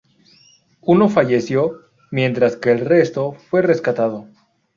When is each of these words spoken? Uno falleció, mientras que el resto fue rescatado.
Uno 0.81 1.09
falleció, 1.09 1.83
mientras 2.09 2.55
que 2.55 2.71
el 2.71 2.79
resto 2.79 3.33
fue 3.33 3.61
rescatado. 3.61 4.27